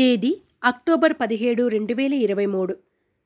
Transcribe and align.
తేదీ 0.00 0.40
అక్టోబర్ 0.64 1.12
పదిహేడు 1.20 1.68
రెండు 1.68 1.94
వేల 1.94 2.14
ఇరవై 2.14 2.46
మూడు. 2.46 2.76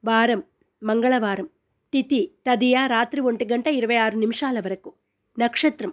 వారం 0.05 0.43
మంగళవారం. 0.83 1.49
తిథి 1.93 2.31
తదియా 2.47 2.87
రాత్రి 2.87 3.21
ఒంటి 3.21 3.45
గంట 3.53 3.67
ఇరవై 3.69 3.97
ఆరు 3.97 4.17
నిమిషాల 4.17 4.61
వరకు. 4.61 4.93
నక్షత్రం 5.39 5.93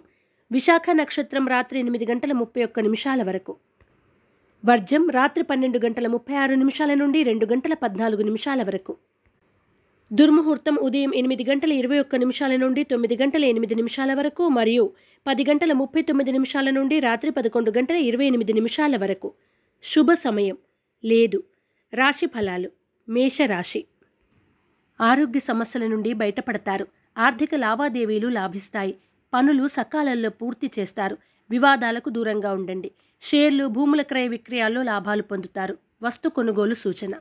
విశాఖ 0.52 0.82
నక్షత్రం 0.92 1.48
రాత్రి 1.48 1.78
ఎనిమిది 1.78 2.06
గంటల 2.06 2.32
ముప్పై 2.32 2.64
ఒక్క 2.64 2.80
నిమిషాల 2.80 3.22
వరకు. 3.22 3.56
వర్జం 4.64 5.10
రాత్రి 5.10 5.44
పన్నెండు 5.44 5.78
గంటల 5.78 6.06
ముప్పై 6.06 6.34
ఆరు 6.34 6.54
నిమిషాల 6.54 6.94
నుండి 6.94 7.22
రెండు 7.22 7.46
గంటల 7.46 7.74
పద్నాలుగు 7.74 8.22
నిమిషాల 8.22 8.62
వరకు. 8.62 8.96
దుర్ముహూర్తం 10.12 10.78
ఉదయం 10.80 11.14
ఎనిమిది 11.14 11.44
గంటల 11.44 11.72
ఇరవై 11.72 11.98
ఒక్క 11.98 12.16
నిమిషాల 12.16 12.56
నుండి 12.56 12.84
తొమ్మిది 12.84 13.16
గంటల 13.16 13.44
ఎనిమిది 13.44 13.74
నిమిషాల 13.74 14.14
వరకు 14.14 14.48
మరియు 14.48 14.92
పది 15.26 15.44
గంటల 15.44 15.72
ముప్పై 15.72 16.02
తొమ్మిది 16.02 16.32
నిమిషాల 16.32 16.70
నుండి 16.70 17.00
రాత్రి 17.00 17.30
పదకొండు 17.30 17.70
గంటల 17.70 17.96
ఇరవై 17.96 18.26
ఎనిమిది 18.26 18.52
నిమిషాల 18.52 18.96
వరకు. 18.96 19.32
శుభ 19.84 20.12
సమయం 20.12 20.56
లేదు. 21.04 21.42
రాశి 21.94 22.26
ఫలాలు. 22.26 22.70
మేషరాశి. 23.08 23.84
ఆరోగ్య 25.00 25.40
సమస్యల 25.40 25.86
నుండి 25.86 26.12
బయటపడతారు. 26.12 26.86
ఆర్థిక 27.18 27.54
లావాదేవీలు 27.54 28.28
లాభిస్తాయి. 28.28 28.96
పనులు 29.34 29.68
సకాలంలో 29.68 30.30
పూర్తి 30.30 30.70
చేస్తారు. 30.78 31.18
వివాదాలకు 31.50 32.10
దూరంగా 32.10 32.52
ఉండండి. 32.52 32.90
షేర్లు 33.22 33.66
భూముల 33.66 34.02
క్రయ 34.02 34.28
విక్రయాల్లో 34.28 34.82
లాభాలు 34.82 35.22
పొందుతారు. 35.22 35.78
వస్తు 36.02 36.28
కొనుగోలు 36.28 36.74
సూచన. 36.74 37.14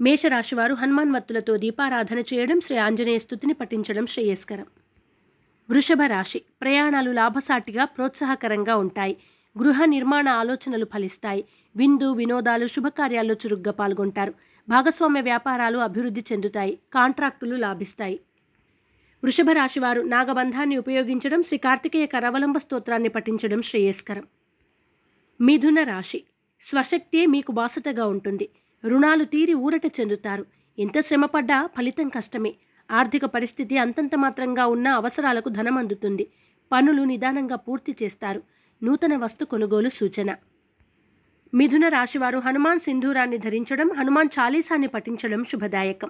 మేషరాశివారు 0.00 0.74
హనుమాన్ 0.74 1.10
వత్తులతో 1.10 1.56
దీపారాధన 1.56 2.18
చేయడం 2.18 2.60
శ్రీ 2.60 2.76
ఆంజనేయ 2.76 3.18
స్థుతిని 3.18 3.52
పఠించడం 3.52 4.06
శ్రేయస్కరం. 4.06 4.66
వృషభ 5.70 6.02
రాశి 6.06 6.42
ప్రయాణాలు 6.60 7.10
లాభసాటిగా 7.10 7.84
ప్రోత్సాహకరంగా 7.84 8.76
ఉంటాయి. 8.76 9.16
గృహ 9.58 9.84
నిర్మాణ 9.84 10.28
ఆలోచనలు 10.28 10.84
ఫలిస్తాయి. 10.84 11.44
విందు 11.76 12.12
వినోదాలు 12.12 12.66
శుభకార్యాల్లో 12.66 13.34
చురుగ్గా 13.34 13.72
పాల్గొంటారు. 13.72 14.34
భాగస్వామ్య 14.68 15.20
వ్యాపారాలు 15.20 15.78
అభివృద్ధి 15.78 16.24
చెందుతాయి. 16.32 16.78
కాంట్రాక్టులు 16.94 17.56
లాభిస్తాయి. 17.56 18.20
వృషభ 19.24 19.50
రాశివారు 19.52 20.00
నాగబంధాన్ని 20.02 20.76
ఉపయోగించడం 20.76 21.42
శ్రీ 21.42 21.58
కార్తికేయ 21.58 22.06
కరవలంబ 22.06 22.56
స్తోత్రాన్ని 22.56 23.08
పఠించడం 23.08 23.62
శ్రేయస్కరం. 23.62 24.24
మిథున 25.40 25.82
రాశి. 25.82 26.22
స్వశక్తే 26.60 27.26
మీకు 27.26 27.52
బాసటగా 27.52 28.06
ఉంటుంది. 28.06 28.48
రుణాలు 28.84 29.24
తీరి 29.24 29.54
ఊరట 29.54 29.86
చెందుతారు. 30.00 30.46
ఎంత 30.78 31.00
శ్రమపడ్డా 31.00 31.66
ఫలితం 31.66 32.08
కష్టమే. 32.08 32.54
ఆర్థిక 32.90 33.24
పరిస్థితి 33.24 33.78
అంతంత 33.78 34.14
మాత్రంగా 34.14 34.66
ఉన్న 34.66 34.88
అవసరాలకు 34.88 35.48
ధనం 35.48 35.78
అందుతుంది 35.78 36.26
పనులు 36.72 37.02
నిదానంగా 37.02 37.56
పూర్తి 37.56 37.96
చేస్తారు. 38.02 38.42
నూతన 38.84 39.16
వస్తు 39.16 39.44
కొనుగోలు 39.44 39.88
సూచన. 39.88 40.36
మిథున 41.54 41.88
రాశివారు 41.88 42.38
హనుమాన్ 42.38 42.78
సింధూరాన్ని 42.78 43.38
ధరించడం 43.38 43.92
హనుమాన్ 43.92 44.28
చాలీసాన్ని 44.38 44.86
పఠించడం 44.86 45.44
శుభదాయకం. 45.44 46.08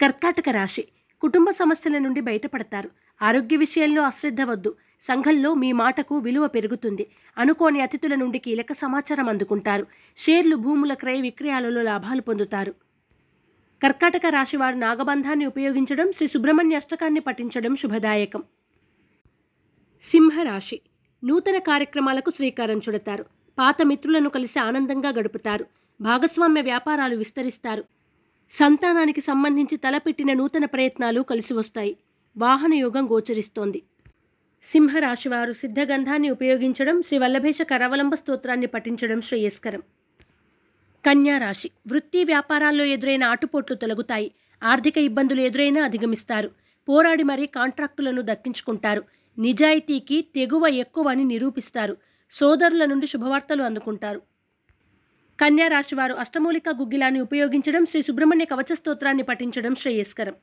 కర్కాటక 0.00 0.48
రాశి 0.50 0.88
కుటుంబ 1.20 1.50
సమస్యల 1.50 1.98
నుండి 1.98 2.20
బయటపడతారు. 2.20 2.90
ఆరోగ్య 3.22 3.56
విషయంలో 3.56 4.02
అశ్రద్ధ 4.02 4.42
వద్దు. 4.42 4.76
సంఘంలో 5.00 5.54
మీ 5.54 5.72
మాటకు 5.72 6.18
విలువ 6.18 6.46
పెరుగుతుంది. 6.46 7.10
అనుకోని 7.38 7.80
అతిథుల 7.80 8.14
నుండి 8.14 8.38
కీలక 8.38 8.72
సమాచారం 8.72 9.28
అందుకుంటారు. 9.28 9.86
షేర్లు 10.16 10.56
భూముల 10.56 10.94
క్రయ 10.94 11.20
విక్రయాలలో 11.20 11.82
లాభాలు 11.82 12.20
పొందుతారు. 12.20 12.74
కర్కాటక 13.82 14.26
రాశివారు 14.28 14.76
నాగబంధాన్ని 14.76 15.46
ఉపయోగించడం 15.46 16.12
శ్రీ 16.12 16.26
సుబ్రహ్మణ్య 16.26 16.76
అష్టకాన్ని 16.76 17.20
పఠించడం 17.20 17.76
శుభదాయకం. 17.76 18.42
సింహరాశి 20.02 20.80
నూతన 21.24 21.58
కార్యక్రమాలకు 21.58 22.30
శ్రీకారం 22.30 22.78
చుడతారు. 22.78 23.24
పాత 23.58 23.82
మిత్రులను 23.82 24.28
కలిసి 24.28 24.58
ఆనందంగా 24.58 25.08
గడుపుతారు. 25.08 25.66
భాగస్వామ్య 26.00 26.60
వ్యాపారాలు 26.60 27.16
విస్తరిస్తారు. 27.16 27.84
సంతానానికి 28.50 29.20
సంబంధించి 29.20 29.76
తలపెట్టిన 29.76 30.32
నూతన 30.32 30.64
ప్రయత్నాలు 30.64 31.20
కలిసి 31.20 31.54
వస్తాయి. 31.54 31.96
వాహన 32.36 32.74
యోగం 32.74 33.06
గోచరిస్తోంది. 33.06 33.82
సింహరాశివారు 34.62 35.52
సిద్ధగంధాన్ని 35.52 36.30
ఉపయోగించడం 36.30 37.02
శ్రీ 37.02 37.18
వల్లభేష 37.18 37.62
కరవలంబ 37.62 38.14
స్తోత్రాన్ని 38.14 38.66
పఠించడం 38.66 39.20
శ్రేయస్కరం. 39.20 39.82
కన్యా 41.06 41.38
రాశి. 41.38 41.70
వృత్తి 41.88 42.24
వ్యాపారాల్లో 42.24 42.84
ఎదురైన 42.84 43.24
ఆటుపోట్లు 43.24 43.76
తొలగుతాయి. 43.76 44.32
ఆర్థిక 44.64 44.98
ఇబ్బందులు 44.98 45.40
ఎదురైనా 45.40 45.84
అధిగమిస్తారు. 45.84 46.50
పోరాడి 46.88 47.22
మరీ 47.22 47.46
కాంట్రాక్టులను 47.46 48.22
దక్కించుకుంటారు. 48.22 49.21
నిజాయితీకి 49.38 50.24
తెగువ 50.34 50.66
ఎక్కువ 50.66 51.08
అని 51.08 51.24
నిరూపిస్తారు. 51.24 51.96
సోదరుల 52.30 52.84
నుండి 52.84 53.06
శుభవార్తలు 53.06 53.62
అందుకుంటారు. 53.62 54.22
కన్యా 55.40 55.68
రాశివారు 55.68 56.14
అష్టమూలిక 56.14 56.68
గుగ్గిలాన్ని 56.68 57.20
ఉపయోగించడం 57.20 57.86
శ్రీ 57.86 58.02
సుబ్రహ్మణ్య 58.02 58.44
కవచ 58.44 58.74
స్తోత్రాన్ని 58.74 59.22
పఠించడం 59.22 59.74
శ్రేయస్కరం. 59.74 60.34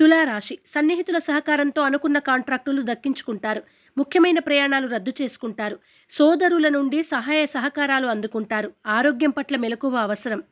తులారాశి 0.00 0.58
సన్నిహితుల 0.66 1.18
సహకారంతో 1.18 1.82
అనుకున్న 1.82 2.18
కాంట్రాక్టులు 2.18 2.82
దక్కించుకుంటారు. 2.82 3.62
ముఖ్యమైన 3.98 4.38
ప్రయాణాలు 4.38 4.88
రద్దు 4.88 5.12
చేసుకుంటారు. 5.22 5.78
సోదరుల 6.10 6.68
నుండి 6.68 7.02
సహాయ 7.02 7.46
సహకారాలు 7.46 8.06
అందుకుంటారు. 8.06 8.72
ఆరోగ్యం 8.86 9.30
పట్ల 9.30 9.56
మెలకువ 9.56 9.96
అవసరం. 9.96 10.42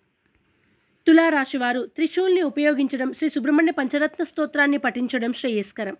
తులారాశివారు 1.06 1.86
త్రిశూల్ని 1.86 2.42
ఉపయోగించడం 2.42 3.12
శ్రీ 3.12 3.28
సుబ్రహ్మణ్య 3.28 3.72
పంచరత్న 3.72 4.24
స్తోత్రాన్ని 4.24 4.78
పఠించడం 4.78 5.32
శ్రేయస్కరం. 5.32 5.96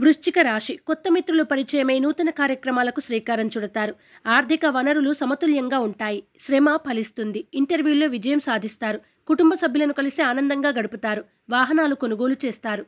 వృశ్చిక 0.00 0.38
రాశి 0.38 0.76
కొత్త 0.76 1.02
మిత్రులు 1.10 1.42
పరిచయమై 1.42 1.98
నూతన 1.98 2.30
కార్యక్రమాలకు 2.30 3.00
శ్రీకారం 3.00 3.46
చుడతారు. 3.46 3.94
ఆర్థిక 4.26 4.66
వనరులు 4.66 5.12
సమతుల్యంగా 5.12 5.78
ఉంటాయి. 5.78 6.24
శ్రమ 6.40 6.76
ఫలిస్తుంది. 6.76 7.44
ఇంటర్వ్యూల్లో 7.54 8.06
విజయం 8.06 8.40
సాధిస్తారు. 8.40 9.00
కుటుంబ 9.26 9.54
సభ్యులను 9.54 9.92
కలిసి 9.92 10.22
ఆనందంగా 10.22 10.68
గడుపుతారు. 10.68 11.24
వాహనాలు 11.50 11.94
కొనుగోలు 11.94 12.36
చేస్తారు. 12.46 12.86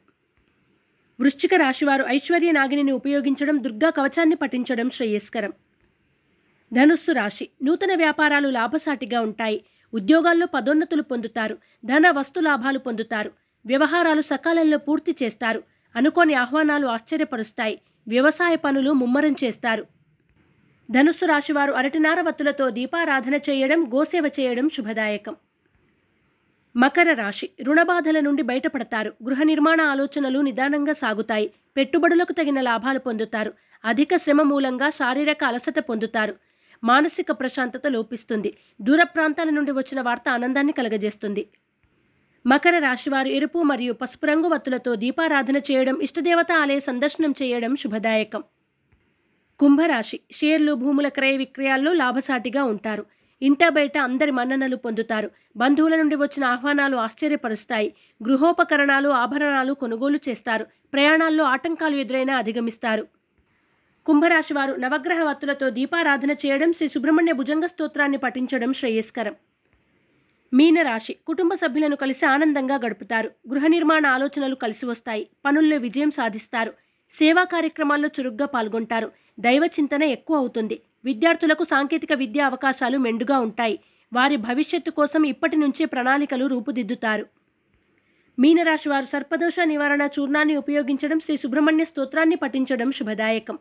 వృశ్చిక 1.20 1.54
రాశివారు 1.54 2.04
ఐశ్వర్య 2.08 2.52
నాగిని 2.52 2.92
ఉపయోగించడం 2.92 3.64
దుర్గా 3.64 3.90
కవచాన్ని 3.90 4.36
పఠించడం 4.36 4.90
శ్రేయస్కరం. 4.90 5.52
ధనుస్సు 6.72 7.12
రాశి 7.12 7.48
నూతన 7.64 7.94
వ్యాపారాలు 7.94 8.48
లాభసాటిగా 8.48 9.20
ఉంటాయి. 9.20 9.64
ఉద్యోగాల్లో 9.94 10.46
పదోన్నతులు 10.46 11.02
పొందుతారు. 11.02 11.58
ధన 11.84 12.10
వస్తు 12.10 12.40
లాభాలు 12.40 12.78
పొందుతారు. 12.78 13.32
వ్యవహారాలు 13.66 14.20
సకాలంలో 14.20 14.78
పూర్తి 14.78 15.16
చేస్తారు. 15.22 15.75
అనుకోని 15.96 16.34
ఆహ్వానాలు 16.34 16.86
ఆశ్చర్యపరుస్తాయి. 16.86 17.80
వ్యవసాయ 18.08 18.56
పనులు 18.56 18.90
ముమ్మరం 18.90 19.34
చేస్తారు. 19.44 19.86
ధనుస్సు 20.90 21.26
రాశివారు 21.26 21.72
అరటినార 21.72 22.20
వత్తులతో 22.20 22.70
దీపారాధన 22.70 23.34
చేయడం 23.34 23.84
గోసేవ 23.94 24.30
చేయడం 24.40 24.68
శుభదాయకం. 24.68 25.36
మకర 26.76 27.14
రాశి 27.14 27.50
రుణబాధల 27.62 28.20
నుండి 28.20 28.42
బయటపడతారు. 28.42 29.12
గృహ 29.24 29.42
నిర్మాణ 29.42 29.80
ఆలోచనలు 29.80 30.38
నిదానంగా 30.38 30.92
సాగుతాయి. 30.92 31.52
పెట్టుబడులకు 31.76 32.32
తగిన 32.32 32.60
లాభాలు 32.60 32.98
పొందుతారు. 32.98 33.52
అధిక 33.84 34.16
శ్రమ 34.16 34.42
మూలంగా 34.42 34.90
శారీరక 34.90 35.44
అలసట 35.44 35.78
పొందుతారు. 35.78 36.34
మానసిక 36.84 37.26
ప్రశాంతత 37.30 37.86
లోపిస్తుంది. 37.86 38.56
దూర 38.80 39.02
ప్రాంతాల 39.02 39.50
నుండి 39.50 39.72
వచ్చిన 39.72 40.00
వార్త 40.00 40.28
ఆనందాన్ని 40.28 40.72
కలగజేస్తుంది. 40.72 41.48
మకర 42.46 42.78
రాశివారు 42.78 43.28
ఎరుపు 43.28 43.62
మరియు 43.62 43.92
పసుపు 43.92 44.26
రంగు 44.26 44.48
వత్తులతో 44.48 44.94
దీపారాధన 44.94 45.56
చేయడం 45.56 45.96
ఇష్టదేవత 46.02 46.52
ఆలయ 46.52 46.78
సందర్శనం 46.78 47.34
చేయడం 47.42 47.76
శుభదాయకం. 47.76 48.44
కుంభరాశి 49.60 50.20
షేర్లు 50.32 50.72
భూముల 50.72 51.08
క్రయ 51.08 51.36
విక్రయాల్లో 51.36 51.92
లాభసాటిగా 51.92 52.64
ఉంటారు. 52.64 53.06
ఇంట 53.42 53.68
బయట 53.68 53.98
అందరి 53.98 54.30
మన్ననలు 54.30 54.76
పొందుతారు. 54.76 55.30
బంధువుల 55.56 55.96
నుండి 55.96 56.16
వచ్చిన 56.16 56.44
ఆహ్వానాలు 56.44 56.96
ఆశ్చర్యపరుస్తాయి. 56.96 57.94
గృహోపకరణాలు 58.28 59.08
ఆభరణాలు 59.08 59.72
కొనుగోలు 59.72 60.20
చేస్తారు. 60.28 60.66
ప్రయాణాల్లో 60.92 61.44
ఆటంకాలు 61.44 61.96
ఎదురైనా 61.96 62.36
అధిగమిస్తారు. 62.36 63.06
కుంభరాశివారు 64.06 64.72
నవగ్రహ 64.72 65.22
వత్తులతో 65.22 65.70
దీపారాధన 65.70 66.30
చేయడం 66.30 66.72
శ్రీ 66.72 66.88
సుబ్రహ్మణ్య 66.88 67.32
భుజంగ 67.32 67.66
స్తోత్రాన్ని 67.66 68.18
పఠించడం 68.18 68.72
శ్రేయస్కరం. 68.72 69.36
మీనరాశి 70.56 71.16
కుటుంబ 71.26 71.54
సభ్యులను 71.54 71.96
కలిసి 71.96 72.26
ఆనందంగా 72.26 72.74
గడుపుతారు. 72.74 73.30
గృహ 73.50 73.66
నిర్మాణ 73.66 74.06
ఆలోచనలు 74.06 74.54
కలిసి 74.54 74.86
వస్తాయి. 74.86 75.28
పనుల్లో 75.44 75.76
విజయం 75.76 76.10
సాధిస్తారు. 76.10 76.72
సేవా 77.18 77.44
కార్యక్రమాల్లో 77.44 78.08
చురుగ్గా 78.08 78.46
పాల్గొంటారు. 78.46 79.12
దైవ 79.40 79.64
చింతన 79.64 80.02
ఎక్కువ 80.02 80.36
అవుతుంది. 80.36 80.82
విద్యార్థులకు 81.04 81.64
సాంకేతిక 81.64 82.12
విద్యా 82.12 82.46
అవకాశాలు 82.46 82.98
మెండుగా 82.98 83.38
ఉంటాయి. 83.38 83.78
వారి 84.12 84.36
భవిష్యత్తు 84.36 84.90
కోసం 84.90 85.24
ఇప్పటి 85.24 85.56
నుంచే 85.56 85.84
ప్రణాళికలు 85.84 86.46
రూపుదిద్దుతారు. 86.46 87.26
మీనరాశి 88.38 88.88
వారు 88.88 89.04
సర్పదోష 89.04 89.60
నివారణ 89.64 90.08
చూర్ణాన్ని 90.18 90.56
ఉపయోగించడం 90.56 91.20
శ్రీ 91.20 91.36
సుబ్రహ్మణ్య 91.36 91.84
స్తోత్రాన్ని 91.84 92.36
పఠించడం 92.36 92.92
శుభదాయకం. 92.92 93.58